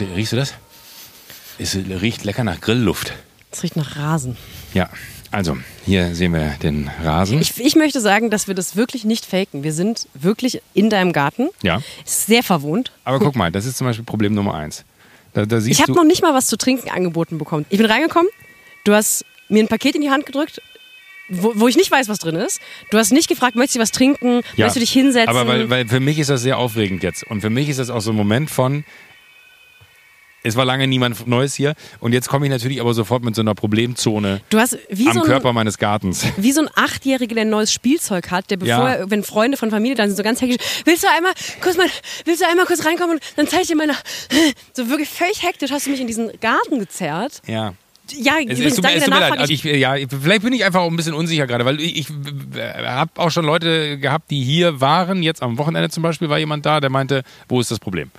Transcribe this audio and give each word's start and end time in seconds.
Riechst 0.00 0.32
du 0.32 0.36
das? 0.36 0.54
Es 1.58 1.74
riecht 1.74 2.24
lecker 2.24 2.44
nach 2.44 2.60
Grillluft. 2.60 3.12
Es 3.50 3.62
riecht 3.62 3.76
nach 3.76 3.96
Rasen. 3.96 4.36
Ja, 4.74 4.90
also 5.30 5.56
hier 5.84 6.14
sehen 6.14 6.32
wir 6.32 6.54
den 6.62 6.90
Rasen. 7.02 7.40
Ich, 7.40 7.58
ich 7.58 7.76
möchte 7.76 8.00
sagen, 8.00 8.30
dass 8.30 8.48
wir 8.48 8.54
das 8.54 8.76
wirklich 8.76 9.04
nicht 9.04 9.24
faken. 9.24 9.62
Wir 9.62 9.72
sind 9.72 10.08
wirklich 10.14 10.60
in 10.74 10.90
deinem 10.90 11.12
Garten. 11.12 11.48
Ja. 11.62 11.82
Ist 12.04 12.26
sehr 12.26 12.42
verwohnt. 12.42 12.92
Aber 13.04 13.18
guck 13.18 13.36
mal, 13.36 13.50
das 13.50 13.64
ist 13.66 13.78
zum 13.78 13.86
Beispiel 13.86 14.04
Problem 14.04 14.34
Nummer 14.34 14.54
eins. 14.54 14.84
Da, 15.32 15.46
da 15.46 15.58
Ich 15.58 15.82
habe 15.82 15.92
noch 15.92 16.04
nicht 16.04 16.22
mal 16.22 16.34
was 16.34 16.46
zu 16.46 16.56
trinken 16.56 16.90
angeboten 16.90 17.38
bekommen. 17.38 17.66
Ich 17.68 17.78
bin 17.78 17.86
reingekommen, 17.86 18.30
du 18.84 18.94
hast 18.94 19.24
mir 19.48 19.62
ein 19.62 19.68
Paket 19.68 19.94
in 19.94 20.00
die 20.00 20.10
Hand 20.10 20.26
gedrückt, 20.26 20.60
wo, 21.28 21.52
wo 21.54 21.68
ich 21.68 21.76
nicht 21.76 21.90
weiß, 21.90 22.08
was 22.08 22.18
drin 22.18 22.36
ist. 22.36 22.60
Du 22.90 22.98
hast 22.98 23.12
nicht 23.12 23.28
gefragt, 23.28 23.56
möchtest 23.56 23.76
du 23.76 23.80
was 23.80 23.90
trinken, 23.90 24.42
Ja, 24.56 24.66
möchtest 24.66 24.76
du 24.76 24.80
dich 24.80 24.92
hinsetzen? 24.92 25.28
Aber 25.28 25.46
weil, 25.46 25.68
weil 25.68 25.88
für 25.88 26.00
mich 26.00 26.18
ist 26.18 26.30
das 26.30 26.42
sehr 26.42 26.58
aufregend 26.58 27.02
jetzt. 27.02 27.24
Und 27.24 27.40
für 27.40 27.50
mich 27.50 27.68
ist 27.68 27.78
das 27.78 27.90
auch 27.90 28.00
so 28.00 28.10
ein 28.10 28.16
Moment 28.16 28.50
von, 28.50 28.84
es 30.46 30.56
war 30.56 30.64
lange 30.64 30.86
niemand 30.86 31.26
Neues 31.26 31.54
hier. 31.54 31.74
Und 32.00 32.12
jetzt 32.12 32.28
komme 32.28 32.46
ich 32.46 32.50
natürlich 32.52 32.80
aber 32.80 32.94
sofort 32.94 33.24
mit 33.24 33.34
so 33.34 33.42
einer 33.42 33.54
Problemzone 33.54 34.40
du 34.50 34.58
hast 34.58 34.78
wie 34.88 35.08
am 35.08 35.14
so, 35.14 35.20
Körper 35.22 35.48
ein, 35.50 35.54
meines 35.54 35.78
Gartens. 35.78 36.24
wie 36.36 36.52
so 36.52 36.62
ein 36.62 36.68
Achtjähriger, 36.74 37.34
der 37.34 37.44
ein 37.44 37.50
neues 37.50 37.72
Spielzeug 37.72 38.30
hat, 38.30 38.50
der 38.50 38.56
bevor 38.56 38.68
Ja. 38.88 38.94
er, 38.94 39.10
wenn 39.10 39.22
Freunde 39.24 39.56
von 39.56 39.70
Familie 39.70 39.96
da 39.96 40.06
sind, 40.06 40.16
so 40.16 40.22
ganz 40.22 40.40
hektisch, 40.40 40.64
willst 40.84 41.02
du 41.02 41.08
einmal 41.14 41.32
kurz 41.60 41.76
mal, 41.76 41.86
willst 42.24 42.42
du 42.42 42.48
einmal 42.48 42.66
kurz 42.66 42.84
reinkommen 42.84 43.16
und 43.16 43.22
dann 43.36 43.48
zeige 43.48 43.62
ich 43.62 43.68
dir 43.68 43.76
meine, 43.76 43.94
so 44.72 44.88
wirklich 44.88 45.08
völlig 45.08 45.42
hektisch 45.42 45.70
hast 45.70 45.86
du 45.86 45.90
mich 45.90 46.00
in 46.00 46.06
diesen 46.06 46.30
Garten 46.40 46.78
gezerrt. 46.78 47.42
Ja. 47.46 47.74
Ja, 48.16 48.34
Es, 48.38 48.60
übrigens, 48.60 48.74
es 48.74 48.80
danke 48.80 48.98
es 48.98 49.04
tut 49.04 49.14
mir 49.14 49.18
leid. 49.20 49.38
Also 49.38 49.52
ich, 49.52 49.64
ja, 49.64 49.96
vielleicht 50.08 50.42
bin 50.42 50.52
ich 50.52 50.64
einfach 50.64 50.80
auch 50.82 50.90
ein 50.90 50.94
bisschen 50.94 51.14
unsicher 51.14 51.48
gerade, 51.48 51.64
weil 51.64 51.80
ich, 51.80 51.98
ich 51.98 52.06
habe 52.84 53.10
auch 53.16 53.32
schon 53.32 53.44
Leute 53.44 53.98
gehabt, 53.98 54.30
die 54.30 54.44
hier 54.44 54.80
waren. 54.80 55.24
Jetzt 55.24 55.42
am 55.42 55.58
Wochenende 55.58 55.90
zum 55.90 56.04
Beispiel 56.04 56.28
war 56.28 56.38
jemand 56.38 56.64
da, 56.64 56.78
der 56.80 56.88
meinte, 56.88 57.24
wo 57.48 57.60
ist 57.60 57.72
das 57.72 57.80
Problem? 57.80 58.12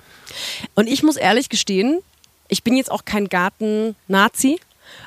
Und 0.74 0.88
ich 0.88 1.02
muss 1.02 1.16
ehrlich 1.16 1.48
gestehen, 1.48 2.00
ich 2.48 2.62
bin 2.62 2.76
jetzt 2.76 2.90
auch 2.90 3.04
kein 3.04 3.28
Garten-Nazi, 3.28 4.60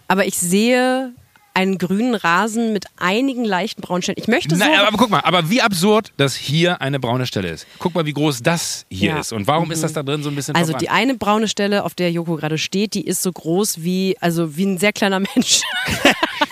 aber 0.07 0.25
ich 0.25 0.37
sehe 0.37 1.13
einen 1.53 1.77
grünen 1.77 2.15
Rasen 2.15 2.73
mit 2.73 2.85
einigen 2.97 3.43
leichten 3.45 3.81
Braunstellen. 3.81 4.17
Ich 4.19 4.27
möchte 4.27 4.55
so. 4.55 4.63
Nein, 4.63 4.79
aber 4.79 4.97
guck 4.97 5.09
mal, 5.09 5.21
aber 5.21 5.49
wie 5.49 5.61
absurd, 5.61 6.13
dass 6.17 6.35
hier 6.35 6.81
eine 6.81 6.99
braune 6.99 7.25
Stelle 7.25 7.49
ist. 7.49 7.67
Guck 7.79 7.93
mal, 7.95 8.05
wie 8.05 8.13
groß 8.13 8.41
das 8.43 8.85
hier 8.89 9.11
Ja. 9.11 9.19
ist. 9.19 9.31
Und 9.33 9.47
warum 9.47 9.71
ist 9.71 9.83
das 9.83 9.93
da 9.93 10.03
drin 10.03 10.23
so 10.23 10.29
ein 10.29 10.35
bisschen 10.35 10.55
also 10.55 10.71
verbrannt? 10.71 10.81
die 10.83 10.89
eine 10.89 11.15
braune 11.15 11.47
Stelle, 11.47 11.83
auf 11.83 11.93
der 11.95 12.11
Joko 12.11 12.35
gerade 12.35 12.57
steht, 12.57 12.93
die 12.93 13.05
ist 13.05 13.21
so 13.23 13.31
groß 13.31 13.83
wie, 13.83 14.15
also 14.21 14.55
wie 14.57 14.65
ein 14.65 14.77
sehr 14.77 14.93
kleiner 14.93 15.19
Mensch. 15.35 15.61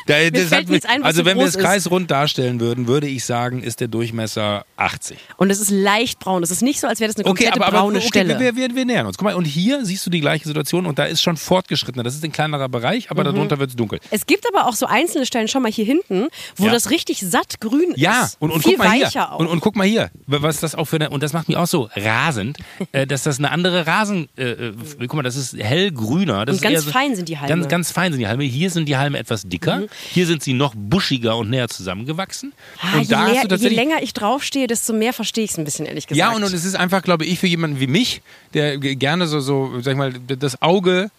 Da, 0.06 0.28
das 0.32 0.52
hat 0.52 0.68
nichts 0.70 0.88
ein, 0.88 1.04
also 1.04 1.22
so 1.22 1.26
wenn 1.26 1.38
wir 1.38 1.46
es 1.46 1.56
kreisrund 1.58 2.10
darstellen 2.10 2.60
würden, 2.60 2.88
würde 2.88 3.08
ich 3.08 3.26
sagen, 3.26 3.62
ist 3.62 3.80
der 3.80 3.88
Durchmesser 3.88 4.66
80. 4.76 5.20
Und 5.38 5.52
es 5.52 5.60
ist 5.60 5.70
leicht 5.70 6.18
braun. 6.20 6.42
Es 6.42 6.50
ist 6.50 6.64
nicht 6.64 6.80
so, 6.80 6.88
als 6.88 7.00
wäre 7.00 7.10
das 7.10 7.16
eine 7.18 7.26
komplette 7.26 7.60
braune 7.60 8.00
okay, 8.00 8.08
Stelle. 8.08 8.40
Wir, 8.40 8.56
wir, 8.56 8.74
wir 8.74 8.86
nähern 8.86 9.06
uns. 9.06 9.18
Guck 9.20 9.26
mal, 9.26 9.36
und 9.36 9.46
hier 9.46 9.86
siehst 9.86 10.04
du 10.06 10.10
die 10.10 10.20
gleiche 10.20 10.48
Situation 10.48 10.88
und 10.88 10.98
da 10.98 11.04
ist 11.06 11.22
schon 11.22 11.38
fortgeschrittener. 11.38 12.02
Das 12.04 12.16
ist 12.16 12.24
ein 12.24 12.32
kleinerer 12.32 12.70
Bereich, 12.70 13.06
Mhm. 13.06 13.12
aber 13.12 13.24
darunter 13.24 13.60
wird 13.60 13.70
es 13.72 13.76
dunkel. 13.76 14.00
es 14.10 14.26
gibt 14.26 14.46
aber 14.52 14.68
auch 14.68 14.74
so 14.74 14.88
einzelne 14.90 15.26
Stellen, 15.26 15.48
schau 15.48 15.60
mal 15.60 15.72
hier 15.72 15.86
hinten, 15.86 16.28
wo 16.58 16.66
Ja. 16.66 16.72
das 16.72 16.90
richtig 16.90 17.20
satt 17.22 17.60
grün 17.62 17.94
Ja, 17.96 18.24
ist. 18.26 18.38
und, 18.40 18.52
und 18.52 18.64
Viel 18.64 18.74
guck 18.78 18.86
mal 18.86 18.92
weicher 18.92 19.10
hier. 19.10 19.32
auch. 19.34 19.40
Und, 19.40 19.48
und 19.48 19.60
guck 19.62 19.76
mal 19.76 19.88
hier, 19.88 20.12
was 20.28 20.60
das 20.60 20.76
auch 20.76 20.86
für 20.86 20.98
eine, 20.98 21.10
und 21.10 21.24
das 21.24 21.34
macht 21.34 21.48
mich 21.48 21.58
auch 21.58 21.68
so 21.68 21.90
rasend, 21.96 22.58
äh, 22.92 23.08
dass 23.08 23.24
das 23.24 23.40
eine 23.40 23.52
andere 23.52 23.88
Rasen, 23.88 24.30
äh, 24.38 24.44
äh, 24.50 24.74
guck 25.02 25.14
mal, 25.16 25.24
das 25.24 25.36
ist 25.36 25.56
hellgrüner. 25.58 26.46
Das 26.46 26.58
Und 26.58 26.62
ganz 26.62 26.86
so, 26.86 26.92
fein 26.92 27.16
sind 27.16 27.30
die 27.30 27.38
Halme. 27.38 27.56
Mhm. 27.56 27.60
Ganz, 27.62 27.72
ganz 27.72 27.92
fein 27.92 28.12
sind 28.12 28.20
die 28.20 28.28
Halme. 28.28 28.44
Hier 28.44 28.70
sind 28.70 28.86
die 28.88 28.98
Halme 28.98 29.18
etwas 29.20 29.44
dicker. 29.48 29.84
Hier 30.12 30.26
sind 30.26 30.44
sie 30.44 30.54
noch 30.54 30.74
buschiger 30.76 31.38
und 31.38 31.50
näher 31.50 31.68
zusammengewachsen. 31.68 32.54
Ah, 32.82 32.96
und 32.98 33.02
je, 33.04 33.08
da 33.08 33.28
leer, 33.28 33.46
je 33.58 33.70
länger 33.70 34.02
ich 34.02 34.14
draufstehe, 34.14 34.68
desto 34.68 34.94
mehr 34.94 35.14
verstehe 35.14 35.44
ich 35.44 35.52
es 35.52 35.58
ein 35.58 35.64
bisschen, 35.66 35.86
ehrlich 35.86 36.08
gesagt. 36.08 36.18
Ja, 36.18 36.36
und, 36.36 36.44
und 36.44 36.54
es 36.54 36.66
ist 36.66 36.76
einfach, 36.76 37.02
glaube 37.02 37.26
ich, 37.26 37.40
für 37.40 37.48
jemanden 37.48 37.80
wie 37.80 37.88
mich, 37.88 38.22
der 38.54 38.78
gerne 38.78 39.28
so, 39.28 39.40
so 39.40 39.80
sag 39.82 39.92
ich 39.94 39.98
mal, 39.98 40.14
das 40.14 40.62
Auge 40.62 41.10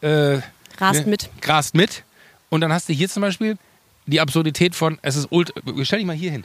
äh, 0.00 0.38
Rast 0.78 1.00
ne, 1.04 1.10
mit. 1.10 1.28
grast 1.40 1.74
mit. 1.74 2.04
Und 2.50 2.60
dann 2.60 2.72
hast 2.72 2.88
du 2.88 2.92
hier 2.92 3.08
zum 3.08 3.20
Beispiel 3.22 3.58
die 4.06 4.20
Absurdität 4.20 4.74
von, 4.74 4.98
es 5.02 5.16
ist 5.16 5.28
ultra. 5.30 5.54
Stell 5.82 5.98
dich 5.98 6.06
mal 6.06 6.16
hier 6.16 6.30
hin. 6.30 6.44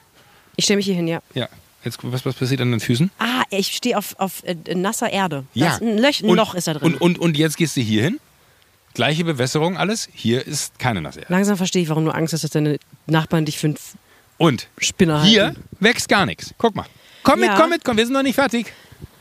Ich 0.55 0.65
stelle 0.65 0.77
mich 0.77 0.85
hier 0.85 0.95
hin, 0.95 1.07
ja. 1.07 1.21
Ja. 1.33 1.47
Jetzt, 1.83 1.99
was, 2.01 2.25
was 2.25 2.35
passiert 2.35 2.61
an 2.61 2.71
den 2.71 2.79
Füßen? 2.79 3.11
Ah, 3.19 3.43
ich 3.49 3.67
stehe 3.75 3.97
auf, 3.97 4.17
auf 4.19 4.43
äh, 4.45 4.55
nasser 4.75 5.09
Erde. 5.11 5.43
Ja. 5.53 5.65
Das, 5.71 5.81
ein, 5.81 5.97
Löch, 5.97 6.21
ein 6.23 6.29
Und- 6.29 6.37
Loch 6.37 6.55
ist 6.55 6.67
da 6.67 6.73
drin. 6.75 6.93
Und, 6.93 7.01
und, 7.01 7.19
und 7.19 7.37
jetzt 7.37 7.57
gehst 7.57 7.75
du 7.75 7.81
hier 7.81 8.03
hin. 8.03 8.19
Gleiche 8.93 9.23
Bewässerung, 9.25 9.75
alles. 9.77 10.07
Hier 10.13 10.45
ist 10.45 10.77
keine 10.79 11.01
nasse 11.01 11.19
Erde. 11.21 11.33
Langsam 11.33 11.57
verstehe 11.57 11.81
ich, 11.81 11.89
warum 11.89 12.05
du 12.05 12.11
Angst 12.11 12.33
hast, 12.33 12.43
dass 12.43 12.51
deine 12.51 12.77
Nachbarn 13.07 13.43
dich 13.45 13.57
für 13.57 13.67
einen 13.67 13.77
Und 14.37 14.67
Spinner 14.77 15.23
hier 15.23 15.45
halten. 15.47 15.63
wächst 15.79 16.07
gar 16.09 16.25
nichts. 16.25 16.53
Guck 16.57 16.75
mal. 16.75 16.85
Komm 17.23 17.39
mit, 17.39 17.49
Ja. 17.49 17.57
komm 17.59 17.69
mit, 17.71 17.83
komm, 17.83 17.97
wir 17.97 18.05
sind 18.05 18.13
noch 18.13 18.23
nicht 18.23 18.35
fertig. 18.35 18.71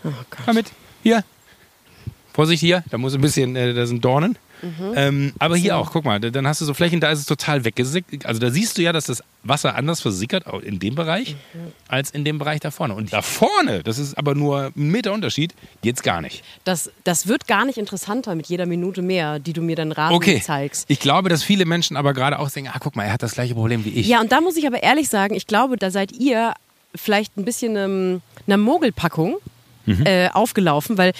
Oh 0.04 0.08
Gott. 0.30 0.38
Komm 0.44 0.54
mit. 0.56 0.66
Hier. 1.02 1.24
Vorsicht 2.34 2.60
hier, 2.60 2.82
da 2.90 2.98
muss 2.98 3.14
ein 3.14 3.20
bisschen, 3.20 3.56
äh, 3.56 3.72
da 3.74 3.86
sind 3.86 4.04
Dornen. 4.04 4.38
Mhm. 4.62 4.92
Ähm, 4.94 5.32
aber 5.38 5.56
hier 5.56 5.76
auch, 5.76 5.90
guck 5.92 6.04
mal, 6.04 6.20
da- 6.20 6.30
dann 6.30 6.46
hast 6.46 6.60
du 6.60 6.64
so 6.64 6.72
Flächen, 6.74 7.00
da 7.00 7.10
ist 7.10 7.18
es 7.18 7.26
total 7.26 7.64
weggesickt. 7.64 8.24
Also 8.26 8.40
da 8.40 8.50
siehst 8.50 8.78
du 8.78 8.82
ja, 8.82 8.92
dass 8.92 9.06
das 9.06 9.22
Wasser 9.42 9.74
anders 9.74 10.00
versickert 10.00 10.44
in 10.62 10.78
dem 10.78 10.94
Bereich 10.94 11.34
Mhm. 11.54 11.72
als 11.88 12.10
in 12.12 12.24
dem 12.24 12.38
Bereich 12.38 12.60
da 12.60 12.70
vorne. 12.70 12.94
Und 12.94 13.12
da 13.12 13.22
vorne, 13.22 13.82
das 13.82 13.98
ist 13.98 14.16
aber 14.16 14.34
nur 14.36 14.66
ein 14.76 14.88
Meter 14.88 15.12
Unterschied, 15.12 15.52
geht's 15.82 16.02
gar 16.02 16.20
nicht. 16.20 16.44
Das, 16.64 16.90
das 17.04 17.26
wird 17.26 17.48
gar 17.48 17.64
nicht 17.64 17.76
interessanter 17.78 18.34
mit 18.36 18.46
jeder 18.46 18.66
Minute 18.66 19.02
mehr, 19.02 19.38
die 19.40 19.52
du 19.52 19.62
mir 19.62 19.74
dann 19.76 19.90
Rasen 19.92 20.14
Okay. 20.16 20.40
zeigst. 20.40 20.84
Ich 20.88 21.00
glaube, 21.00 21.28
dass 21.28 21.42
viele 21.42 21.64
Menschen 21.64 21.96
aber 21.96 22.14
gerade 22.14 22.38
auch 22.38 22.50
denken, 22.50 22.70
ah, 22.72 22.78
guck 22.80 22.94
mal, 22.94 23.04
er 23.04 23.12
hat 23.12 23.22
das 23.22 23.32
gleiche 23.32 23.54
Problem 23.54 23.84
wie 23.84 23.90
ich. 23.90 24.06
Ja, 24.06 24.20
und 24.20 24.30
da 24.30 24.40
muss 24.40 24.56
ich 24.56 24.66
aber 24.66 24.82
ehrlich 24.82 25.08
sagen, 25.08 25.34
ich 25.34 25.46
glaube, 25.46 25.76
da 25.76 25.90
seid 25.90 26.12
ihr 26.12 26.54
vielleicht 26.94 27.36
ein 27.36 27.44
bisschen 27.44 27.74
ähm, 27.76 28.20
einer 28.46 28.58
Mogelpackung 28.58 29.36
Mhm. 29.86 30.06
äh, 30.06 30.28
aufgelaufen, 30.28 30.96
weil 30.98 31.12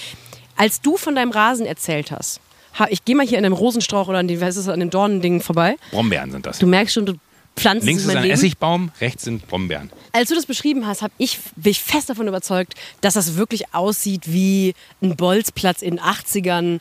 als 0.57 0.81
du 0.81 0.97
von 0.97 1.17
deinem 1.17 1.33
Rasen 1.33 1.67
erzählt 1.67 2.13
hast, 2.13 2.39
ha, 2.39 2.43
ich 2.91 3.05
gehe 3.05 3.17
mal 3.17 3.27
hier 3.27 3.39
an 3.39 3.45
dem 3.45 3.53
Rosenstrauch 3.53 4.09
oder 4.09 4.19
an 4.19 4.29
dem, 4.29 4.41
was 4.41 4.57
ist 4.57 4.67
das, 4.67 4.75
an 4.75 4.81
dem 4.81 4.91
Dornending 4.91 5.41
vorbei, 5.41 5.77
Brombeeren 5.91 6.31
sind 6.31 6.47
das. 6.47 6.59
du 6.59 6.67
merkst 6.67 6.95
schon, 6.95 7.07
du 7.07 7.15
pflanzt 7.57 7.87
Links 7.87 8.05
in 8.05 8.11
ist 8.11 8.17
ein 8.17 8.23
Leben. 8.23 8.35
Essigbaum, 8.35 8.91
rechts 9.01 9.25
sind 9.25 9.47
Brombeeren. 9.47 9.91
Als 10.13 10.29
du 10.31 10.35
das 10.35 10.47
beschrieben 10.47 10.87
hast, 10.87 11.03
hab 11.03 11.13
ich, 11.19 11.39
bin 11.57 11.71
ich 11.73 11.83
fest 11.83 12.09
davon 12.11 12.29
überzeugt, 12.29 12.75
dass 13.03 13.15
das 13.15 13.37
wirklich 13.37 13.75
aussieht 13.75 14.23
wie 14.27 14.75
ein 15.03 15.17
Bolzplatz 15.17 15.83
in 15.83 15.97
den 15.97 16.05
80ern. 16.05 16.81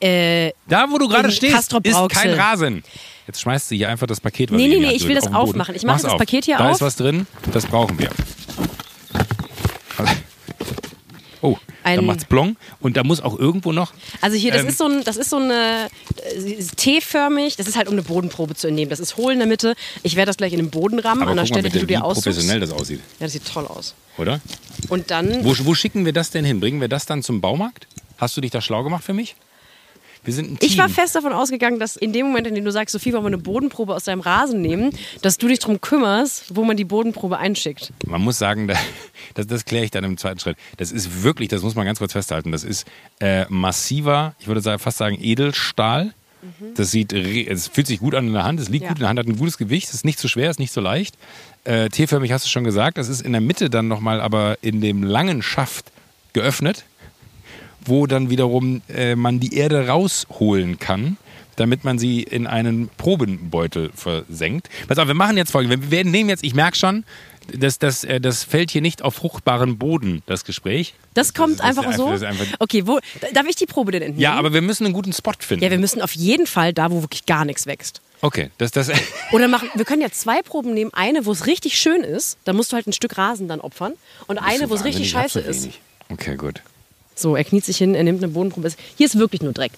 Äh, 0.00 0.52
Da, 0.68 0.86
wo 0.90 0.98
du 0.98 1.08
gerade 1.08 1.30
stehst, 1.30 1.72
ist 1.82 2.08
kein 2.10 2.34
Rasen. 2.34 2.82
Jetzt 3.26 3.40
schmeißt 3.40 3.70
du 3.70 3.74
hier 3.74 3.88
einfach 3.88 4.06
das 4.06 4.20
Paket, 4.20 4.50
was 4.50 4.56
Nee, 4.56 4.68
nee, 4.68 4.78
nee, 4.78 4.92
ich 4.92 5.06
will 5.08 5.14
das 5.16 5.24
auf 5.24 5.30
den 5.30 5.36
aufmachen. 5.36 5.74
Ich 5.74 5.82
mache 5.82 6.02
das 6.02 6.12
auf. 6.12 6.18
Paket 6.18 6.44
hier 6.44 6.58
da 6.58 6.68
auf. 6.68 6.76
ist 6.76 6.80
was 6.80 6.96
drin, 6.96 7.26
das 7.52 7.66
brauchen 7.66 7.98
wir. 7.98 8.10
Da 11.86 11.92
Ein- 12.00 12.04
macht's 12.06 12.24
Blong 12.24 12.56
und 12.80 12.96
da 12.96 13.04
muss 13.04 13.20
auch 13.20 13.38
irgendwo 13.38 13.70
noch. 13.72 13.92
Also 14.20 14.36
hier, 14.36 14.50
das 14.52 14.62
Ähm, 14.62 14.68
ist 14.68 14.78
so 14.78 14.86
ein, 14.86 15.04
das 15.04 15.16
ist 15.16 15.30
so 15.30 15.36
eine 15.36 15.86
äh, 16.34 16.62
T-förmig. 16.76 17.56
Das 17.56 17.68
ist 17.68 17.76
halt 17.76 17.86
um 17.86 17.92
eine 17.94 18.02
Bodenprobe 18.02 18.54
zu 18.56 18.66
entnehmen. 18.66 18.90
Das 18.90 18.98
ist 19.00 19.16
hohl 19.16 19.32
in 19.32 19.38
der 19.38 19.46
Mitte. 19.46 19.74
Ich 20.02 20.16
werde 20.16 20.26
das 20.30 20.36
gleich 20.36 20.52
in 20.52 20.58
den 20.58 20.70
Boden 20.70 20.98
rammen 20.98 21.26
an 21.28 21.36
der 21.36 21.46
Stelle, 21.46 21.62
bitte, 21.62 21.74
die 21.74 21.80
du 21.80 21.86
dir 21.86 22.04
aussuchst. 22.04 22.24
professionell 22.26 22.60
das 22.60 22.70
aussieht, 22.72 22.98
Ja, 23.20 23.26
das 23.26 23.32
sieht 23.32 23.46
toll 23.46 23.66
aus. 23.66 23.94
oder? 24.18 24.40
Und 24.88 25.10
dann 25.10 25.44
Wo, 25.44 25.54
wo 25.64 25.74
schicken 25.74 26.04
wir 26.04 26.12
das 26.12 26.30
denn 26.30 26.44
hin? 26.44 26.58
Bringen 26.60 26.80
wir 26.80 26.88
das 26.88 27.06
dann 27.06 27.22
zum 27.22 27.40
Baumarkt? 27.40 27.86
Hast 28.18 28.36
du 28.36 28.40
dich 28.40 28.50
da 28.50 28.60
schlau 28.60 28.82
gemacht 28.82 29.04
für 29.04 29.12
mich? 29.14 29.36
Wir 30.26 30.34
sind 30.34 30.50
ein 30.52 30.58
Team. 30.58 30.68
ich 30.68 30.76
war 30.76 30.88
fest 30.90 31.14
davon 31.14 31.32
ausgegeeben, 31.32 31.78
dass 31.78 31.96
in 31.96 32.12
dem 32.12 32.26
Moment, 32.26 32.46
in 32.46 32.54
dem 32.54 32.64
du 32.64 32.70
sagst, 32.72 32.92
Sophie, 32.92 33.12
wollen 33.14 33.22
wir 33.22 33.28
eine 33.28 33.38
Bodenprobe 33.38 33.94
aus 33.94 34.04
deinem 34.04 34.20
Rasen 34.20 34.60
nehmen, 34.60 34.90
dass 35.22 35.38
du 35.38 35.48
dich 35.48 35.60
darum 35.60 35.80
kümmerst, 35.80 36.54
wo 36.54 36.64
man 36.64 36.76
die 36.76 36.84
Bodenprobe 36.84 37.38
einschickt. 37.38 37.92
Man 38.04 38.20
muss 38.20 38.38
sagen, 38.38 38.68
da- 38.68 38.74
das, 39.34 39.46
das 39.46 39.64
kläre 39.64 39.84
ich 39.86 39.90
dann 39.90 40.04
im 40.04 40.18
zweiten 40.18 40.38
Schritt. 40.40 40.58
Das 40.76 40.92
ist 40.92 41.22
wirklich, 41.22 41.48
das 41.48 41.62
muss 41.62 41.74
man 41.74 41.86
ganz 41.86 41.98
kurz 42.00 42.12
festhalten, 42.12 42.52
das 42.52 42.64
ist 42.64 42.86
äh, 43.20 43.46
massiver, 43.48 44.34
ich 44.40 44.46
würde 44.48 44.60
sagen, 44.60 44.78
fast 44.78 44.98
sagen 44.98 45.16
Edelstahl. 45.20 46.12
Das 46.76 46.92
sieht, 46.92 47.12
es 47.12 47.66
fühlt 47.66 47.88
sich 47.88 47.98
gut 47.98 48.14
an 48.14 48.28
in 48.28 48.32
der 48.32 48.44
Hand, 48.44 48.60
es 48.60 48.68
liegt 48.68 48.82
Ja. 48.84 48.88
gut 48.90 48.98
in 48.98 49.00
der 49.00 49.08
Hand, 49.08 49.18
hat 49.18 49.26
ein 49.26 49.36
gutes 49.36 49.58
Gewicht, 49.58 49.92
ist 49.92 50.04
nicht 50.04 50.18
zu 50.20 50.28
schwer, 50.28 50.48
ist 50.48 50.60
nicht 50.60 50.72
so 50.72 50.80
leicht. 50.80 51.16
Äh, 51.64 51.88
T-förmig 51.88 52.30
hast 52.30 52.44
du 52.44 52.48
schon 52.50 52.62
gesagt, 52.62 52.98
das 52.98 53.08
ist 53.08 53.20
in 53.22 53.32
der 53.32 53.40
Mitte 53.40 53.68
dann 53.68 53.88
nochmal 53.88 54.20
aber 54.20 54.56
in 54.60 54.80
dem 54.80 55.02
langen 55.02 55.42
Schaft 55.42 55.86
geöffnet, 56.34 56.84
wo 57.86 58.06
dann 58.06 58.30
wiederum 58.30 58.82
äh, 58.88 59.14
man 59.16 59.40
die 59.40 59.54
Erde 59.54 59.88
rausholen 59.88 60.78
kann, 60.78 61.16
damit 61.56 61.84
man 61.84 61.98
sie 61.98 62.22
in 62.22 62.46
einen 62.46 62.88
Probenbeutel 62.98 63.90
versenkt. 63.94 64.68
Pass 64.88 64.98
auf, 64.98 65.06
wir 65.06 65.14
machen 65.14 65.36
jetzt 65.36 65.50
folgendes. 65.52 65.90
Wir, 65.90 66.04
nehmen 66.04 66.28
jetzt, 66.28 66.44
ich 66.44 66.54
merke 66.54 66.76
schon, 66.76 67.04
das, 67.54 67.78
das, 67.78 68.04
äh, 68.04 68.20
das 68.20 68.42
fällt 68.44 68.70
hier 68.72 68.82
nicht 68.82 69.02
auf 69.02 69.14
fruchtbaren 69.14 69.78
Boden, 69.78 70.22
das 70.26 70.44
Gespräch. 70.44 70.94
Das 71.14 71.32
kommt 71.32 71.60
das 71.60 71.66
einfach 71.66 71.84
einfach- 71.86 71.96
so. 71.96 72.12
ist 72.12 72.24
einfach- 72.24 72.44
okay, 72.58 72.86
wo, 72.86 72.98
darf 73.32 73.46
ich 73.48 73.56
die 73.56 73.66
Probe 73.66 73.92
denn 73.92 74.02
entnehmen? 74.02 74.20
Ja, 74.20 74.34
aber 74.34 74.52
wir 74.52 74.62
müssen 74.62 74.84
einen 74.84 74.92
guten 74.94 75.12
Spot 75.12 75.32
finden. 75.38 75.62
Ja, 75.64 75.70
wir 75.70 75.78
müssen 75.78 76.02
auf 76.02 76.12
jeden 76.12 76.46
Fall 76.46 76.72
da, 76.72 76.90
wo 76.90 77.02
wirklich 77.02 77.24
gar 77.24 77.44
nichts 77.44 77.66
wächst. 77.66 78.02
okay, 78.20 78.50
das, 78.58 78.72
das, 78.72 78.90
Oder 79.32 79.46
machen, 79.48 79.70
wir 79.74 79.84
können 79.84 80.02
ja 80.02 80.10
zwei 80.10 80.42
Proben 80.42 80.74
nehmen. 80.74 80.92
Eine, 80.92 81.24
wo 81.24 81.32
es 81.32 81.46
richtig 81.46 81.78
schön 81.78 82.02
ist, 82.02 82.36
da 82.44 82.52
musst 82.52 82.72
du 82.72 82.76
halt 82.76 82.86
ein 82.88 82.92
Stück 82.92 83.16
Rasen 83.16 83.46
dann 83.48 83.60
opfern. 83.60 83.92
Und 84.26 84.38
eine, 84.38 84.68
wo 84.68 84.74
es 84.74 84.84
richtig 84.84 85.08
scheiße 85.08 85.38
ist. 85.40 85.68
Okay, 86.10 86.36
gut. 86.36 86.60
So, 87.18 87.34
er 87.34 87.44
kniet 87.44 87.64
sich 87.64 87.78
hin, 87.78 87.94
er 87.94 88.04
nimmt 88.04 88.22
eine 88.22 88.30
Bodenprobe. 88.30 88.70
Hier 88.96 89.06
ist 89.06 89.18
wirklich 89.18 89.40
nur 89.40 89.54
Dreck. 89.54 89.72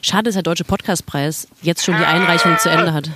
Schade, 0.00 0.24
dass 0.24 0.34
der 0.34 0.42
Deutsche 0.42 0.64
Podcastpreis 0.64 1.46
jetzt 1.60 1.84
schon 1.84 1.98
die 1.98 2.04
Einreichung 2.04 2.58
zu 2.58 2.70
Ende 2.70 2.94
hat. 2.94 3.10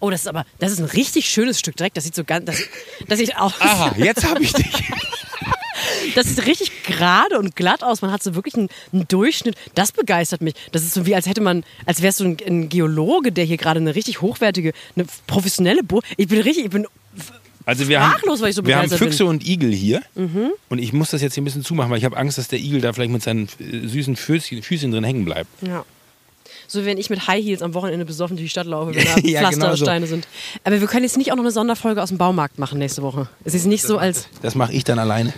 Oh, 0.00 0.10
das 0.10 0.22
ist 0.22 0.26
aber, 0.26 0.44
das 0.58 0.72
ist 0.72 0.80
ein 0.80 0.86
richtig 0.86 1.30
schönes 1.30 1.60
Stück 1.60 1.76
Dreck. 1.76 1.94
Das 1.94 2.04
sieht 2.04 2.16
so 2.16 2.24
ganz, 2.24 2.44
das, 2.44 2.60
das 3.06 3.18
sieht 3.20 3.36
aus. 3.36 3.52
Aha, 3.60 3.94
jetzt 3.96 4.28
habe 4.28 4.42
ich 4.42 4.52
dich. 4.52 4.66
Das 6.14 6.26
sieht 6.26 6.46
richtig 6.46 6.84
gerade 6.84 7.38
und 7.38 7.56
glatt 7.56 7.82
aus. 7.82 8.02
Man 8.02 8.10
hat 8.12 8.22
so 8.22 8.34
wirklich 8.34 8.54
einen, 8.54 8.68
einen 8.92 9.06
Durchschnitt. 9.08 9.56
Das 9.74 9.92
begeistert 9.92 10.40
mich. 10.40 10.54
Das 10.72 10.82
ist 10.82 10.94
so 10.94 11.06
wie, 11.06 11.14
als 11.14 11.26
hätte 11.26 11.40
man, 11.40 11.64
als 11.86 12.02
wärst 12.02 12.20
du 12.20 12.24
ein, 12.24 12.36
ein 12.46 12.68
Geologe, 12.68 13.32
der 13.32 13.44
hier 13.44 13.56
gerade 13.56 13.80
eine 13.80 13.94
richtig 13.94 14.20
hochwertige, 14.20 14.72
eine 14.96 15.06
professionelle 15.26 15.82
Bohr. 15.82 16.02
Ich 16.16 16.28
bin 16.28 16.40
richtig, 16.40 16.64
ich 16.66 16.70
bin 16.70 16.86
Also 17.64 17.88
wir 17.88 18.00
haben, 18.00 18.12
Sprachlos, 18.12 18.40
weil 18.40 18.50
ich 18.50 18.56
so 18.56 18.64
wir 18.64 18.76
haben 18.76 18.90
Füchse 18.90 19.24
und 19.24 19.46
Igel 19.46 19.72
hier. 19.72 20.02
Mhm. 20.14 20.52
Und 20.68 20.78
ich 20.78 20.92
muss 20.92 21.10
das 21.10 21.22
jetzt 21.22 21.34
hier 21.34 21.42
ein 21.42 21.44
bisschen 21.44 21.64
zumachen, 21.64 21.90
weil 21.90 21.98
ich 21.98 22.04
habe 22.04 22.16
Angst, 22.16 22.38
dass 22.38 22.48
der 22.48 22.58
Igel 22.58 22.80
da 22.80 22.92
vielleicht 22.92 23.12
mit 23.12 23.22
seinen 23.22 23.48
äh, 23.58 23.86
süßen 23.86 24.16
Füßchen, 24.16 24.62
Füßchen 24.62 24.90
drin 24.90 25.04
hängen 25.04 25.24
bleibt. 25.24 25.48
Ja. 25.62 25.84
So, 26.70 26.84
wenn 26.84 26.98
ich 26.98 27.08
mit 27.08 27.26
High 27.26 27.42
Heels 27.42 27.62
am 27.62 27.72
Wochenende 27.72 28.04
besoffen 28.04 28.36
durch 28.36 28.44
die 28.44 28.50
Stadt 28.50 28.66
laufe, 28.66 28.94
wenn 28.94 29.04
da 29.04 29.16
Ja, 29.22 29.40
genau 29.40 29.50
so. 29.50 29.56
Pflastersteine 29.58 30.06
sind. 30.06 30.28
Aber 30.64 30.78
wir 30.78 30.86
können 30.86 31.04
jetzt 31.04 31.16
nicht 31.16 31.32
auch 31.32 31.36
noch 31.36 31.42
eine 31.42 31.50
Sonderfolge 31.50 32.02
aus 32.02 32.10
dem 32.10 32.18
Baumarkt 32.18 32.58
machen 32.58 32.78
nächste 32.78 33.02
Woche. 33.02 33.28
Es 33.44 33.54
ist 33.54 33.64
nicht 33.64 33.82
so 33.82 33.96
als. 33.96 34.28
Das 34.42 34.54
mache 34.54 34.72
ich 34.74 34.84
dann 34.84 34.98
alleine. 34.98 35.32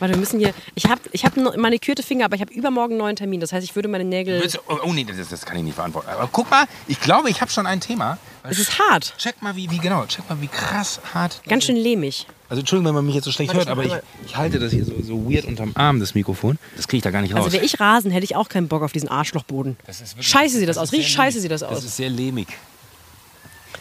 Warte, 0.00 0.14
wir 0.14 0.18
müssen 0.18 0.40
hier. 0.40 0.52
Ich 0.74 0.86
habe 0.86 1.00
ich 1.12 1.24
hab 1.24 1.36
manikürte 1.36 2.02
Finger, 2.02 2.24
aber 2.24 2.34
ich 2.34 2.40
habe 2.40 2.52
übermorgen 2.52 2.94
einen 2.94 2.98
neuen 2.98 3.16
Termin. 3.16 3.40
Das 3.40 3.52
heißt, 3.52 3.64
ich 3.64 3.74
würde 3.76 3.88
meine 3.88 4.04
Nägel. 4.04 4.40
Willst 4.40 4.56
du- 4.56 4.60
Oh, 4.68 4.78
oh 4.84 4.92
nee, 4.92 5.04
das, 5.04 5.28
das 5.28 5.46
kann 5.46 5.56
ich 5.56 5.62
nicht 5.62 5.74
verantworten. 5.74 6.08
Aber 6.08 6.28
guck 6.30 6.50
mal, 6.50 6.64
ich 6.88 7.00
glaube, 7.00 7.30
ich 7.30 7.40
habe 7.40 7.50
schon 7.50 7.66
ein 7.66 7.80
Thema. 7.80 8.18
Es 8.42 8.58
ist 8.58 8.78
hart. 8.78 9.14
Check 9.18 9.40
mal, 9.40 9.54
wie, 9.56 9.70
wie 9.70 9.78
genau, 9.78 10.04
check 10.06 10.28
mal, 10.28 10.40
wie 10.40 10.48
krass 10.48 11.00
hart. 11.14 11.40
Ganz 11.48 11.64
schön 11.64 11.76
lehmig. 11.76 12.26
Also 12.48 12.60
Entschuldigung, 12.60 12.88
wenn 12.88 12.94
man 12.96 13.06
mich 13.06 13.14
jetzt 13.14 13.24
so 13.24 13.32
schlecht 13.32 13.54
Warte, 13.54 13.70
hört, 13.70 13.70
aber 13.70 13.84
ich, 13.84 14.26
ich 14.26 14.36
halte 14.36 14.58
das 14.58 14.72
hier 14.72 14.84
so, 14.84 14.92
so 15.02 15.30
weird 15.30 15.44
unterm 15.46 15.72
Arm, 15.74 15.98
das 16.00 16.14
Mikrofon. 16.14 16.58
Das 16.76 16.86
kriege 16.86 16.98
ich 16.98 17.02
da 17.02 17.10
gar 17.10 17.22
nicht 17.22 17.32
raus. 17.34 17.44
Also 17.44 17.52
wäre 17.52 17.64
ich 17.64 17.80
Rasen, 17.80 18.10
hätte 18.10 18.24
ich 18.24 18.36
auch 18.36 18.48
keinen 18.48 18.68
Bock 18.68 18.82
auf 18.82 18.92
diesen 18.92 19.08
Arschlochboden. 19.08 19.76
Das 19.86 20.00
ist 20.00 20.12
wirklich- 20.16 20.28
scheiße 20.28 20.58
sieht 20.58 20.68
das, 20.68 20.76
aus. 20.76 20.88
ist 20.88 20.92
Richtig 20.92 21.12
scheiße 21.12 21.40
sieht 21.40 21.50
das 21.50 21.62
aus. 21.62 21.76
Das 21.76 21.84
ist 21.84 21.96
sehr 21.96 22.10
lehmig. 22.10 22.48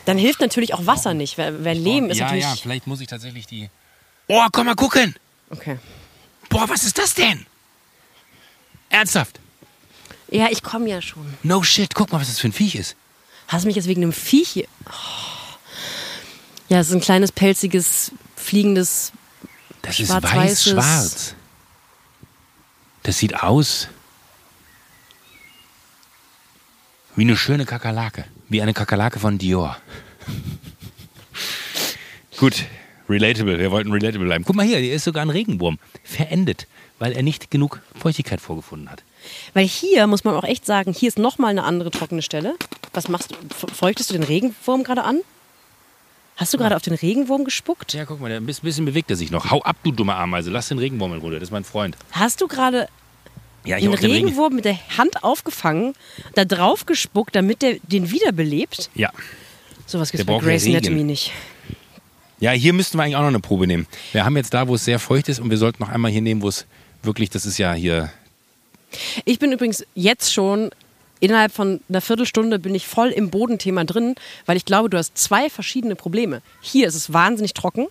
Dann 0.06 0.18
hilft 0.18 0.39
natürlich 0.42 0.74
auch 0.74 0.86
Wasser 0.86 1.13
nicht. 1.13 1.38
Weil, 1.38 1.63
weil 1.65 1.77
Lehm 1.77 2.10
ist 2.10 2.18
ja, 2.18 2.25
natürlich. 2.25 2.44
ja, 2.45 2.56
vielleicht 2.56 2.88
muss 2.88 3.01
ich 3.01 3.07
tatsächlich 3.07 3.48
die... 3.48 3.69
Oh, 4.27 4.42
komm 4.51 4.65
mal 4.68 4.75
gucken! 4.75 5.15
Okay. 5.50 5.77
Boah, 6.49 6.67
was 6.69 6.83
ist 6.83 6.97
das 6.97 7.13
denn? 7.13 7.45
Ernsthaft? 8.89 9.39
Ja, 10.29 10.47
ich 10.51 10.63
komme 10.63 10.89
ja 10.89 11.01
schon. 11.01 11.33
No 11.43 11.63
shit, 11.63 11.93
guck 11.95 12.11
mal, 12.11 12.19
was 12.21 12.27
das 12.27 12.39
für 12.39 12.47
ein 12.47 12.53
Viech 12.53 12.75
ist. 12.75 12.95
Hast 13.47 13.63
du 13.63 13.67
mich 13.67 13.75
jetzt 13.75 13.87
wegen 13.87 14.03
einem 14.03 14.13
Viech 14.13 14.49
hier. 14.49 14.67
Oh. 14.87 14.91
Ja, 16.69 16.79
es 16.79 16.87
ist 16.87 16.93
ein 16.93 17.01
kleines, 17.01 17.31
pelziges, 17.31 18.11
fliegendes. 18.35 19.11
Das 19.81 19.99
ist 19.99 20.11
Schwarz-weißes- 20.11 20.75
weiß-schwarz. 20.75 21.35
Das 23.03 23.17
sieht 23.17 23.43
aus 23.43 23.89
wie 27.15 27.23
eine 27.23 27.37
schöne 27.37 27.65
Kakerlake. 27.65 28.25
Wie 28.49 28.61
eine 28.61 28.73
Kakerlake 28.73 29.19
von 29.19 29.37
Dior. 29.37 29.77
Gut, 32.37 32.65
relatable. 33.09 33.59
Wir 33.59 33.71
wollten 33.71 33.91
relatable 33.91 34.25
bleiben. 34.25 34.44
Guck 34.45 34.55
mal 34.55 34.65
hier, 34.65 34.77
hier 34.79 34.94
ist 34.94 35.03
sogar 35.03 35.23
ein 35.23 35.29
Regenwurm. 35.29 35.79
Verendet, 36.03 36.67
weil 37.00 37.11
er 37.13 37.23
nicht 37.23 37.51
genug 37.51 37.81
Feuchtigkeit 38.00 38.41
vorgefunden 38.41 38.89
hat. 38.89 39.03
Weil 39.53 39.65
hier 39.67 40.07
muss 40.07 40.23
man 40.23 40.35
auch 40.35 40.44
echt 40.44 40.65
sagen, 40.65 40.94
hier 40.94 41.07
ist 41.09 41.19
nochmal 41.19 41.51
eine 41.51 41.63
andere 41.63 41.91
trockene 41.91 42.21
Stelle. 42.21 42.55
Was 42.94 43.07
machst 43.07 43.31
du? 43.31 43.67
Feuchtest 43.73 44.09
du 44.09 44.13
den 44.13 44.23
Regenwurm 44.23 44.83
gerade 44.83 45.03
an? 45.03 45.19
Hast 46.35 46.53
du 46.53 46.57
gerade 46.57 46.75
auf 46.75 46.81
den 46.81 46.94
Regenwurm 46.95 47.45
gespuckt? 47.45 47.94
Ja, 47.94 48.05
guck 48.05 48.19
mal, 48.19 48.31
ein 48.31 48.45
bisschen 48.45 48.85
bewegt 48.85 49.09
er 49.11 49.15
sich 49.15 49.29
noch. 49.31 49.51
Hau 49.51 49.61
ab, 49.61 49.77
du 49.83 49.91
dumme 49.91 50.15
Ameise. 50.15 50.50
Lass 50.50 50.67
den 50.69 50.79
Regenwurm 50.79 51.13
in 51.13 51.19
Ruhe. 51.19 51.31
Das 51.33 51.44
ist 51.44 51.51
mein 51.51 51.63
Freund. 51.63 51.95
Hast 52.11 52.41
du 52.41 52.47
gerade 52.47 52.88
Ja, 53.65 53.77
den 53.79 53.94
Regen- 53.94 54.11
Regenwurm 54.11 54.55
mit 54.55 54.65
der 54.65 54.77
Hand 54.97 55.23
aufgefangen, 55.23 55.94
da 56.33 56.44
drauf 56.44 56.85
gespuckt, 56.88 57.35
damit 57.35 57.61
der 57.61 57.75
den 57.83 58.09
wiederbelebt? 58.11 58.89
Ja. 58.95 59.11
Sowas 59.85 60.09
Der 60.11 60.17
gibt's 60.19 60.33
bei 60.33 60.39
Grey's 60.44 60.65
Regen. 60.65 60.77
Anatomy 60.77 61.03
nicht. 61.03 61.31
Ja, 62.43 62.51
hier 62.51 62.73
müssten 62.73 62.97
wir 62.97 63.03
eigentlich 63.03 63.15
auch 63.15 63.21
noch 63.21 63.27
eine 63.29 63.39
Probe 63.39 63.67
nehmen. 63.67 63.87
Wir 64.11 64.25
haben 64.25 64.35
jetzt 64.35 64.53
da, 64.53 64.67
wo 64.67 64.75
es 64.75 64.83
sehr 64.83 64.99
feucht 64.99 65.29
ist 65.29 65.39
und 65.39 65.49
wir 65.49 65.57
sollten 65.57 65.81
noch 65.81 65.87
einmal 65.87 66.11
hier 66.11 66.21
nehmen, 66.21 66.41
wo 66.41 66.49
es 66.49 66.65
wirklich, 67.01 67.29
das 67.29 67.45
ist 67.45 67.57
ja 67.57 67.71
hier. 67.71 68.11
Ich 69.23 69.39
bin 69.39 69.53
übrigens 69.53 69.85
jetzt 69.95 70.33
schon 70.33 70.71
innerhalb 71.21 71.53
von 71.53 71.79
einer 71.87 72.01
Viertelstunde 72.01 72.59
bin 72.59 72.75
ich 72.75 72.85
voll 72.85 73.11
im 73.11 73.29
Bodenthema 73.29 73.85
drin, 73.85 74.15
weil 74.45 74.57
ich 74.57 74.65
glaube, 74.65 74.89
du 74.89 74.97
hast 74.97 75.17
zwei 75.17 75.49
verschiedene 75.49 75.95
Probleme. 75.95 76.41
Hier 76.59 76.85
ist 76.85 76.95
es 76.95 77.13
wahnsinnig 77.13 77.53
trocken 77.53 77.87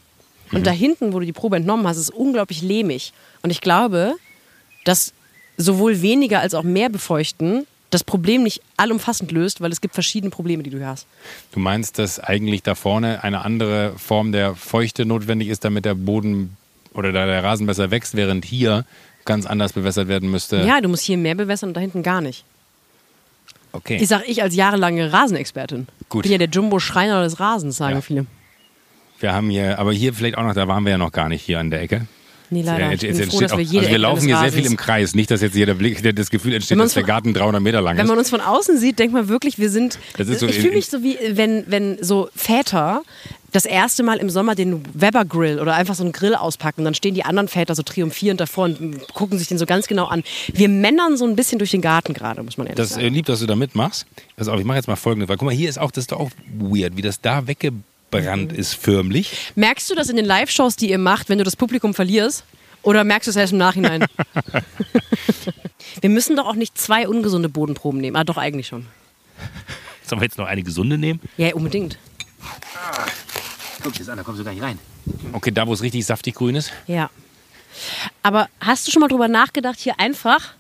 Mhm. 0.50 0.58
und 0.58 0.66
da 0.66 0.70
hinten, 0.70 1.14
wo 1.14 1.20
du 1.20 1.25
die 1.25 1.32
Probe 1.32 1.56
entnommen 1.56 1.88
hast, 1.88 1.96
ist 1.96 2.02
es 2.04 2.10
unglaublich 2.10 2.60
lehmig. 2.60 3.14
Und 3.40 3.49
ich 3.49 3.62
glaube, 3.62 4.16
dass 4.84 5.14
sowohl 5.56 6.02
weniger 6.02 6.40
als 6.40 6.52
auch 6.52 6.62
mehr 6.62 6.90
befeuchten 6.90 7.66
das 7.93 8.03
Problem 8.05 8.43
nicht 8.43 8.62
allumfassend 8.77 9.31
löst, 9.33 9.61
weil 9.61 9.71
es 9.71 9.81
gibt 9.81 9.94
verschiedene 9.94 10.31
Probleme, 10.31 10.62
die 10.62 10.71
du 10.71 10.79
hier 10.79 10.89
hast. 10.89 11.06
Du 11.53 11.61
meinst, 11.61 11.99
dass 11.99 12.19
eigentlich 12.19 12.62
da 12.62 12.75
vorne 12.75 13.23
eine 13.23 13.44
andere 13.44 13.93
Form 13.99 14.33
der 14.33 14.55
Feuchte 14.55 15.05
notwendig 15.05 15.49
ist, 15.49 15.65
damit 15.65 15.85
der 15.85 15.94
Boden 15.94 16.56
oder 16.94 17.12
da 17.12 17.27
der 17.27 17.44
Rasen 17.44 17.67
besser 17.67 17.91
wächst, 17.91 18.17
während 18.17 18.44
hier 18.44 18.85
ganz 19.25 19.47
anders 19.47 19.75
bewässert 19.75 20.09
werden 20.09 20.31
müsste. 20.31 20.62
Ja, 20.62 20.81
du 20.81 20.89
musst 20.89 21.05
hier 21.05 21.19
mehr 21.19 21.35
bewässern 21.35 21.71
und 21.71 21.75
da 21.75 21.81
hinten 21.81 22.03
gar 22.03 22.21
nicht. 22.21 22.44
Okay. 23.73 23.99
Ich 24.00 24.09
sag 24.09 24.29
ich 24.29 24.43
als 24.43 24.55
jahrelange 24.55 25.12
Rasenexpertin. 25.12 25.87
Gut. 26.09 26.23
Bin 26.23 26.33
ja 26.33 26.38
der 26.38 26.49
Jumbo-Schreiner 26.49 27.23
des 27.23 27.41
Rasens, 27.41 27.77
sagen 27.77 27.97
Ja. 27.97 28.00
viele. 28.00 28.27
Wir 29.21 29.33
haben 29.33 29.50
hier, 29.50 29.79
aber 29.79 29.93
hier 29.93 30.12
vielleicht 30.15 30.37
auch 30.37 30.43
noch, 30.43 30.55
da 30.55 30.67
waren 30.67 30.85
wir 30.85 30.91
ja 30.93 30.99
noch 30.99 31.12
gar 31.12 31.29
nicht 31.29 31.43
hier 31.43 31.61
an 31.61 31.71
der 31.71 31.81
Ecke. 31.81 32.06
Nee, 32.52 32.62
leider. 32.62 32.90
Jetzt- 32.90 33.02
Ich 33.02 33.16
bin 33.16 33.31
froh, 33.31 33.40
dass 33.40 33.52
wir 33.56 33.64
jede 33.64 33.78
also 33.81 33.90
wir 33.90 33.99
laufen 33.99 34.26
hier 34.26 34.37
sehr 34.38 34.52
viel 34.52 34.66
im 34.66 34.76
Kreis. 34.76 35.14
Nicht, 35.14 35.31
dass 35.31 35.40
jetzt 35.40 35.54
hier 35.54 35.64
der 35.66 35.75
Blick, 35.75 36.02
das 36.14 36.28
Gefühl 36.31 36.52
entsteht, 36.52 36.76
Wenn 36.76 36.84
dass 36.84 36.94
der 36.94 37.02
Garten 37.02 37.32
300 37.32 37.62
Meter 37.62 37.81
lang 37.81 37.96
Wenn 37.96 38.04
ist. 38.04 38.08
man 38.10 38.19
uns 38.19 38.28
von 38.31 38.40
außen 38.43 38.76
sieht, 38.78 38.99
denkt 38.99 39.14
man 39.14 39.28
wirklich, 39.28 39.58
wir 39.58 39.70
sind. 39.70 39.99
Das 40.19 40.26
so 40.28 40.46
ich 40.46 40.56
fühle 40.58 40.75
mich 40.75 40.87
so 40.87 41.02
wie, 41.02 41.16
wenn, 41.31 41.64
wenn 41.66 41.96
so 42.02 42.28
Väter 42.37 43.02
das 43.52 43.64
erste 43.66 44.02
Mal 44.02 44.19
im 44.19 44.31
Sommer 44.31 44.54
den 44.54 44.82
Weber 44.94 45.25
Grill 45.25 45.60
oder 45.60 45.75
einfach 45.75 45.94
so 45.94 46.02
einen 46.02 46.12
Grill 46.12 46.34
auspacken. 46.34 46.84
Dann 46.84 46.94
stehen 46.94 47.14
die 47.14 47.25
anderen 47.25 47.49
Väter 47.49 47.75
so 47.75 47.82
triumphierend 47.82 48.40
davor 48.40 48.64
und 48.64 49.12
gucken 49.14 49.38
sich 49.38 49.49
den 49.49 49.58
so 49.58 49.66
ganz 49.66 49.87
genau 49.87 50.06
an. 50.06 50.22
Wir 50.52 50.69
männern 50.69 51.16
so 51.16 51.26
ein 51.26 51.37
bisschen 51.37 51.58
durch 51.58 51.70
den 51.70 51.82
Garten 51.82 52.14
gerade, 52.14 52.43
muss 52.43 52.56
man 52.56 52.66
ehrlich 52.66 52.76
Das 52.76 52.90
sagen. 52.90 53.04
äh, 53.04 53.08
lieb, 53.08 53.26
dass 53.26 53.40
du 53.40 53.46
da 53.46 53.54
mitmachst. 53.56 54.06
Pass 54.37 54.49
auf, 54.49 54.58
ich 54.58 54.64
mache 54.66 54.76
jetzt 54.78 54.88
mal 54.88 54.96
folgendes. 54.96 55.28
Weil 55.28 55.37
guck 55.37 55.46
mal, 55.46 55.54
hier 55.54 55.69
ist 55.69 55.78
auch, 55.78 55.90
das 55.90 56.02
ist 56.04 56.12
doch 56.12 56.20
auch 56.20 56.31
weird, 56.58 56.96
wie 56.96 57.02
das 57.02 57.20
da 57.20 57.46
weggebrannt 58.12 58.53
ist, 58.53 58.75
förmlich. 58.75 59.53
Merkst 59.55 59.91
du 59.91 59.94
das 59.94 60.09
in 60.09 60.17
den 60.17 60.25
Live-Shows, 60.25 60.76
die 60.76 60.91
ihr 60.91 60.99
macht, 60.99 61.29
wenn 61.29 61.38
du 61.38 61.44
das 61.44 61.56
Publikum 61.56 61.94
verlierst? 61.94 62.44
Oder 62.82 63.05
merkst 63.05 63.29
du 63.29 63.31
es 63.31 63.37
erst 63.37 63.53
im 63.53 63.59
Nachhinein? 63.59 64.05
Wir 66.00 66.11
müssen 66.11 66.37
doch 66.37 66.47
auch 66.47 66.55
nicht 66.55 66.76
zwei 66.76 67.06
ungesunde 67.06 67.49
Bodenproben 67.49 68.00
nehmen. 68.00 68.17
Ah, 68.17 68.25
doch, 68.25 68.37
eigentlich 68.37 68.67
schon. 68.67 68.87
Sollen 70.05 70.20
wir 70.20 70.26
jetzt 70.26 70.38
noch 70.38 70.47
eine 70.47 70.62
gesunde 70.62 70.99
nehmen? 70.99 71.20
Ja, 71.37 71.55
unbedingt. 71.55 71.99
Guck 73.82 73.93
dir 73.93 74.00
das 74.00 74.09
an, 74.09 74.17
da 74.17 74.25
kommst 74.25 74.41
du 74.41 74.44
gar 74.44 74.53
nicht 74.53 74.62
rein. 74.62 74.79
Okay, 75.32 75.50
da 75.50 75.67
wo 75.67 75.73
es 75.73 75.82
richtig 75.82 76.05
saftig 76.05 76.35
grün 76.35 76.57
ist. 76.57 76.73
Ja. 76.87 77.11
Aber 78.23 78.49
hast 78.61 78.87
du 78.87 78.90
schon 78.90 79.00
mal 79.00 79.09
drüber 79.09 79.28
nachgedacht, 79.28 79.78
hier 79.78 80.00
einfach 80.00 80.54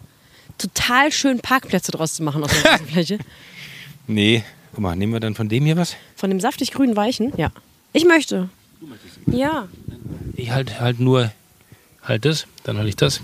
total 0.58 1.10
schön 1.12 1.40
Parkplätze 1.40 1.92
draus 1.92 2.14
zu 2.14 2.22
machen 2.22 2.44
aus 2.44 2.50
der 2.50 2.64
Rasenfläche? 2.72 3.18
Nee, 4.06 4.44
guck 4.72 4.80
mal, 4.80 4.96
nehmen 4.96 5.12
wir 5.12 5.20
dann 5.20 5.34
von 5.34 5.48
dem 5.48 5.64
hier 5.64 5.76
was? 5.76 5.96
Von 6.16 6.30
dem 6.30 6.40
saftig 6.40 6.72
grünen 6.72 6.96
Weichen? 6.96 7.32
Ja. 7.36 7.52
Ich 7.92 8.04
möchte. 8.04 8.48
Ja. 9.26 9.68
Ich 10.34 10.50
halt, 10.50 10.80
halt 10.80 10.98
nur, 10.98 11.30
halt 12.02 12.24
das, 12.24 12.46
dann 12.64 12.78
halt 12.78 12.88
ich 12.88 12.96
das. 12.96 13.20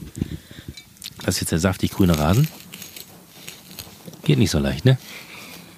Das 1.24 1.36
ist 1.36 1.40
jetzt 1.42 1.52
der 1.52 1.58
saftig 1.58 1.92
grüne 1.92 2.18
Rasen. 2.18 2.48
Geht 4.24 4.38
nicht 4.38 4.50
so 4.50 4.58
leicht, 4.58 4.84
ne? 4.84 4.98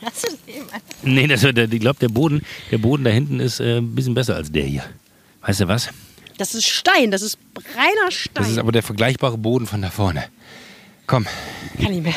Hast 0.03 0.25
du 0.25 0.29
das 0.29 0.55
eben? 0.55 0.67
Nee, 1.03 1.27
das, 1.27 1.43
der, 1.43 1.73
ich 1.73 1.81
glaube, 1.81 1.99
der 2.01 2.09
Boden, 2.09 2.43
der 2.71 2.79
Boden 2.79 3.05
da 3.05 3.11
hinten 3.11 3.39
ist 3.39 3.61
äh, 3.61 3.79
ein 3.79 3.95
bisschen 3.95 4.15
besser 4.15 4.35
als 4.37 4.51
der 4.51 4.65
hier. 4.65 4.85
Weißt 5.43 5.61
du 5.61 5.69
was? 5.69 5.89
Das 6.37 6.55
ist 6.55 6.67
Stein, 6.67 7.11
das 7.11 7.23
ist 7.23 7.39
reiner 7.77 8.11
Stein. 8.11 8.35
Das 8.35 8.49
ist 8.49 8.59
aber 8.59 8.73
der 8.73 8.83
vergleichbare 8.83 9.37
Boden 9.37 9.67
von 9.67 9.83
da 9.83 9.91
vorne. 9.91 10.25
Komm, 11.07 11.27
Kann 11.81 11.93
nicht 11.93 12.03
mehr. 12.03 12.15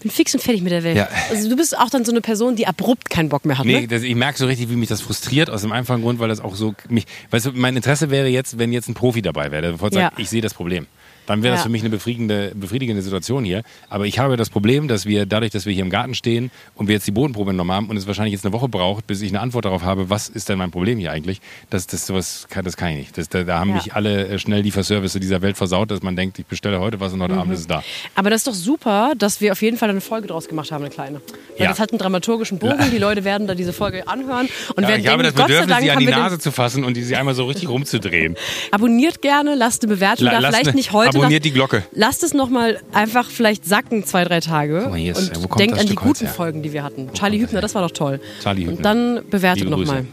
Bin 0.00 0.10
fix 0.10 0.34
und 0.34 0.40
fertig 0.42 0.62
mit 0.62 0.72
der 0.72 0.84
Welt. 0.84 0.96
Ja. 0.96 1.08
Also 1.30 1.48
du 1.48 1.56
bist 1.56 1.76
auch 1.76 1.88
dann 1.90 2.04
so 2.04 2.12
eine 2.12 2.20
Person, 2.20 2.54
die 2.56 2.66
abrupt 2.66 3.08
keinen 3.08 3.28
Bock 3.30 3.44
mehr 3.46 3.58
hat, 3.58 3.64
Nee, 3.66 3.80
ne? 3.82 3.88
das, 3.88 4.02
ich 4.02 4.14
merke 4.14 4.38
so 4.38 4.46
richtig, 4.46 4.68
wie 4.70 4.76
mich 4.76 4.88
das 4.88 5.00
frustriert, 5.00 5.48
aus 5.50 5.62
dem 5.62 5.72
einfachen 5.72 6.02
Grund, 6.02 6.18
weil 6.18 6.28
das 6.28 6.40
auch 6.40 6.54
so. 6.54 6.74
Mich, 6.88 7.06
weißt 7.30 7.46
du, 7.46 7.52
mein 7.54 7.74
Interesse 7.76 8.10
wäre 8.10 8.28
jetzt, 8.28 8.58
wenn 8.58 8.72
jetzt 8.72 8.88
ein 8.88 8.94
Profi 8.94 9.22
dabei 9.22 9.50
wäre, 9.50 9.62
der 9.62 9.72
sofort 9.72 9.94
sagt, 9.94 10.12
Ja. 10.16 10.22
ich 10.22 10.28
sehe 10.28 10.42
das 10.42 10.52
Problem. 10.54 10.86
Dann 11.26 11.42
wäre 11.42 11.52
das 11.54 11.60
Ja. 11.60 11.64
für 11.64 11.70
mich 11.70 11.82
eine 11.82 11.90
befriedigende, 11.90 12.52
befriedigende 12.54 13.02
Situation 13.02 13.44
hier. 13.44 13.62
Aber 13.88 14.06
ich 14.06 14.18
habe 14.18 14.36
das 14.36 14.50
Problem, 14.50 14.88
dass 14.88 15.06
wir 15.06 15.26
dadurch, 15.26 15.50
dass 15.52 15.66
wir 15.66 15.72
hier 15.72 15.82
im 15.82 15.90
Garten 15.90 16.14
stehen 16.14 16.50
und 16.74 16.88
wir 16.88 16.94
jetzt 16.94 17.06
die 17.06 17.10
Bodenprobe 17.12 17.50
genommen 17.50 17.72
haben 17.72 17.88
und 17.88 17.96
es 17.96 18.06
wahrscheinlich 18.06 18.32
jetzt 18.32 18.44
eine 18.44 18.52
Woche 18.52 18.68
braucht, 18.68 19.06
bis 19.06 19.20
ich 19.22 19.30
eine 19.30 19.40
Antwort 19.40 19.64
darauf 19.64 19.82
habe, 19.82 20.08
was 20.10 20.28
ist 20.28 20.48
denn 20.48 20.58
mein 20.58 20.70
Problem 20.70 20.98
hier 20.98 21.12
eigentlich, 21.12 21.40
das, 21.70 21.86
das, 21.86 22.06
sowas 22.06 22.46
kann, 22.48 22.64
das 22.64 22.76
kann 22.76 22.90
ich 22.92 22.96
nicht. 22.98 23.18
Das, 23.18 23.28
da, 23.28 23.42
da 23.44 23.58
haben 23.58 23.70
Ja. 23.70 23.76
mich 23.76 23.94
alle 23.94 24.28
äh, 24.28 24.38
schnell 24.38 24.60
Lieferservice 24.62 25.14
dieser 25.14 25.42
Welt 25.42 25.56
versaut, 25.56 25.90
dass 25.90 26.02
man 26.02 26.16
denkt, 26.16 26.38
ich 26.38 26.46
bestelle 26.46 26.80
heute 26.80 27.00
was 27.00 27.12
und 27.12 27.22
heute 27.22 27.34
Mhm. 27.34 27.40
Abend 27.40 27.52
ist 27.54 27.60
es 27.60 27.66
da. 27.66 27.82
Aber 28.14 28.30
das 28.30 28.40
ist 28.40 28.46
doch 28.46 28.54
super, 28.54 29.12
dass 29.18 29.40
wir 29.40 29.52
auf 29.52 29.62
jeden 29.62 29.76
Fall 29.76 29.90
eine 29.90 30.00
Folge 30.00 30.28
draus 30.28 30.48
gemacht 30.48 30.70
haben, 30.72 30.84
eine 30.84 30.92
kleine. 30.92 31.20
Weil 31.56 31.64
Ja. 31.64 31.68
das 31.70 31.80
hat 31.80 31.90
einen 31.90 31.98
dramaturgischen 31.98 32.58
Bogen, 32.58 32.78
die 32.92 32.98
Leute 32.98 33.24
werden 33.24 33.46
da 33.46 33.54
diese 33.54 33.72
Folge 33.72 34.06
anhören 34.08 34.48
und 34.76 34.82
Ja, 34.82 34.88
werden 34.88 35.00
ich 35.00 35.08
habe 35.08 35.22
das 35.22 35.34
denken, 35.34 35.48
Gott 35.52 35.56
sei 35.56 35.62
Bedürfnis, 35.66 35.82
sie 35.84 35.90
an 35.90 35.98
die 35.98 36.06
Nase 36.06 36.38
zu 36.38 36.52
fassen 36.52 36.84
und 36.84 36.96
die 36.96 37.02
sie 37.02 37.16
einmal 37.16 37.34
so 37.34 37.44
richtig 37.46 37.68
rumzudrehen. 37.68 38.36
Abonniert 38.70 39.22
gerne, 39.22 39.54
lasst 39.54 39.82
eine 39.82 39.94
Bewertung 39.94 40.26
La- 40.26 40.32
da. 40.40 40.48
Vielleicht 40.48 40.68
eine- 40.68 40.76
nicht 40.76 40.92
heute, 40.92 41.15
Abonniert 41.18 41.44
die 41.44 41.52
Glocke. 41.52 41.82
Lasst 41.92 42.22
es 42.22 42.34
nochmal 42.34 42.80
einfach 42.92 43.28
vielleicht 43.30 43.64
sacken 43.64 44.04
zwei, 44.04 44.24
drei 44.24 44.40
Tage. 44.40 44.80
Guck 44.82 44.90
mal, 44.90 44.98
hier 44.98 45.12
ist- 45.12 45.36
und 45.36 45.44
wo 45.44 45.48
kommt 45.48 45.60
denkt 45.60 45.74
an 45.74 45.86
die 45.86 45.92
Stück 45.92 46.00
guten? 46.00 46.26
Folgen, 46.26 46.62
die 46.62 46.72
wir 46.72 46.82
hatten. 46.82 47.12
Charlie 47.12 47.40
Hübner, 47.40 47.60
das 47.60 47.74
war 47.74 47.82
doch 47.82 47.90
toll. 47.90 48.20
Charlie 48.42 48.62
Hübner. 48.62 48.76
Und 48.76 48.84
dann 48.84 49.20
bewertet 49.30 49.68
nochmal. 49.68 50.06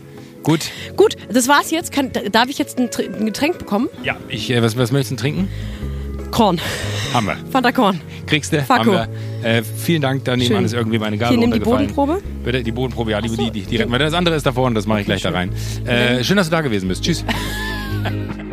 Gut. 0.44 0.70
Gut, 0.98 1.16
das 1.32 1.48
war's 1.48 1.72
jetzt. 1.72 1.92
Kann, 1.92 2.12
darf 2.32 2.50
ich 2.50 2.58
jetzt 2.58 2.78
ein, 2.78 2.90
ein 3.18 3.26
Getränk 3.26 3.58
bekommen? 3.58 3.88
Ja, 4.04 4.18
ich, 4.28 4.52
äh, 4.52 4.62
was, 4.62 4.78
was 4.78 4.92
möchtest 4.92 5.12
du 5.12 5.16
trinken? 5.16 5.48
Korn. 6.32 6.60
Haben 7.14 7.28
wir. 7.28 7.38
Fanta 7.52 7.72
Korn. 7.72 8.02
Kriegst 8.26 8.52
du? 8.52 8.62
Fakko. 8.62 8.94
Haben 8.98 9.10
wir. 9.44 9.58
Äh, 9.58 9.64
vielen 9.64 10.02
Dank, 10.02 10.26
daneben 10.26 10.48
Schön. 10.48 10.58
an 10.58 10.66
ist 10.66 10.74
irgendwie 10.74 10.98
meine 10.98 11.18
Gabel 11.18 11.38
Hier, 11.38 11.48
nimm 11.48 11.54
die. 11.54 11.64
Bodenprobe. 11.64 12.22
Bitte, 12.44 12.64
die 12.64 12.72
Bodenprobe, 12.72 13.12
ja, 13.12 13.22
die, 13.22 13.30
die, 13.30 13.52
die, 13.52 13.62
die 13.62 13.76
retten 13.78 13.92
wir. 13.92 14.00
Das 14.00 14.14
andere 14.14 14.36
ist 14.36 14.46
davor 14.46 14.66
und 14.66 14.76
das 14.76 14.88
mache 14.88 15.02
ich 15.02 15.06
gleich 15.06 15.22
da 15.22 15.30
rein. 15.30 15.52
Äh, 15.86 16.24
schön, 16.24 16.38
dass 16.38 16.48
du 16.48 16.52
da 16.52 16.62
gewesen 16.62 16.90
bist. 16.90 17.04
Tschüss. 17.04 17.24